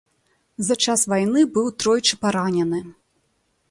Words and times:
За 0.69 0.77
час 0.85 1.03
вайны 1.13 1.45
быў 1.59 1.71
тройчы 1.83 2.13
паранены. 2.25 2.79